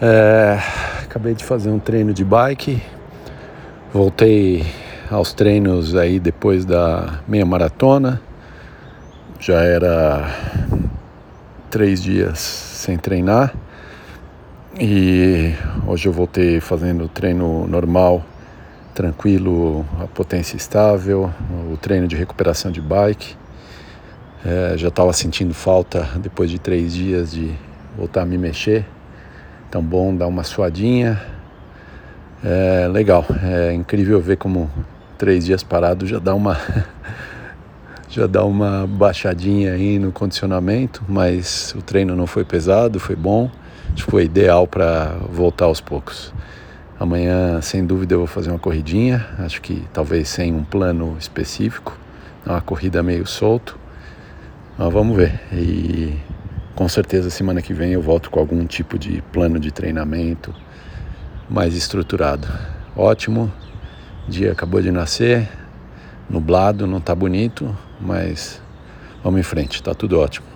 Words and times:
É, 0.00 0.56
acabei 1.02 1.34
de 1.34 1.44
fazer 1.44 1.70
um 1.70 1.80
treino 1.80 2.14
de 2.14 2.24
bike, 2.24 2.80
voltei 3.92 4.64
aos 5.10 5.32
treinos 5.32 5.96
aí 5.96 6.20
depois 6.20 6.64
da 6.64 7.18
meia 7.26 7.44
maratona. 7.44 8.20
Já 9.40 9.60
era 9.62 10.30
três 11.68 12.00
dias 12.00 12.38
sem 12.38 12.96
treinar 12.96 13.52
e 14.78 15.52
hoje 15.84 16.06
eu 16.08 16.12
voltei 16.12 16.60
fazendo 16.60 17.08
treino 17.08 17.66
normal, 17.66 18.24
tranquilo, 18.94 19.84
a 20.00 20.06
potência 20.06 20.56
estável, 20.56 21.28
o 21.72 21.76
treino 21.76 22.06
de 22.06 22.14
recuperação 22.14 22.70
de 22.70 22.80
bike. 22.80 23.34
É, 24.46 24.74
já 24.76 24.86
estava 24.86 25.12
sentindo 25.12 25.52
falta 25.52 26.08
depois 26.18 26.48
de 26.48 26.60
três 26.60 26.94
dias 26.94 27.32
de 27.32 27.52
voltar 27.96 28.22
a 28.22 28.26
me 28.26 28.38
mexer. 28.38 28.86
Então 29.68 29.82
bom 29.82 30.16
dar 30.16 30.26
uma 30.26 30.44
suadinha. 30.44 31.20
É 32.42 32.88
legal, 32.88 33.26
é 33.42 33.72
incrível 33.74 34.20
ver 34.20 34.36
como 34.36 34.70
três 35.18 35.44
dias 35.44 35.62
parado 35.62 36.06
já 36.06 36.20
dá 36.20 36.34
uma 36.34 36.56
já 38.08 38.26
dá 38.26 38.44
uma 38.44 38.86
baixadinha 38.86 39.72
aí 39.72 39.98
no 39.98 40.12
condicionamento, 40.12 41.04
mas 41.08 41.74
o 41.76 41.82
treino 41.82 42.14
não 42.16 42.26
foi 42.26 42.44
pesado, 42.44 42.98
foi 43.00 43.16
bom, 43.16 43.50
acho 43.92 44.04
que 44.04 44.10
foi 44.10 44.24
ideal 44.24 44.66
para 44.66 45.16
voltar 45.30 45.66
aos 45.66 45.80
poucos. 45.80 46.32
Amanhã, 46.98 47.60
sem 47.60 47.84
dúvida, 47.84 48.14
eu 48.14 48.18
vou 48.18 48.26
fazer 48.26 48.50
uma 48.50 48.58
corridinha, 48.58 49.26
acho 49.40 49.60
que 49.60 49.84
talvez 49.92 50.28
sem 50.28 50.54
um 50.54 50.64
plano 50.64 51.16
específico, 51.18 51.96
uma 52.46 52.60
corrida 52.60 53.02
meio 53.02 53.26
solto, 53.26 53.78
mas 54.78 54.92
vamos 54.92 55.16
ver. 55.16 55.40
E 55.52 56.16
com 56.78 56.88
certeza 56.88 57.28
semana 57.28 57.60
que 57.60 57.74
vem 57.74 57.90
eu 57.90 58.00
volto 58.00 58.30
com 58.30 58.38
algum 58.38 58.64
tipo 58.64 58.96
de 58.96 59.20
plano 59.32 59.58
de 59.58 59.72
treinamento 59.72 60.54
mais 61.50 61.74
estruturado. 61.74 62.46
Ótimo, 62.96 63.52
dia 64.28 64.52
acabou 64.52 64.80
de 64.80 64.92
nascer, 64.92 65.48
nublado, 66.30 66.86
não 66.86 66.98
está 66.98 67.16
bonito, 67.16 67.76
mas 68.00 68.62
vamos 69.24 69.40
em 69.40 69.42
frente, 69.42 69.74
está 69.74 69.92
tudo 69.92 70.20
ótimo. 70.20 70.46